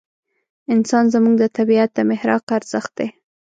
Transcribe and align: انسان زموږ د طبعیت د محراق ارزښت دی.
انسان 0.73 1.05
زموږ 1.13 1.35
د 1.39 1.43
طبعیت 1.57 1.89
د 1.93 1.99
محراق 2.09 2.45
ارزښت 2.57 2.91
دی. 2.99 3.07